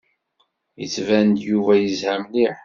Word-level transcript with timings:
Yettban-d 0.81 1.37
Yuba 1.49 1.73
yezha 1.77 2.13
mliḥ. 2.21 2.57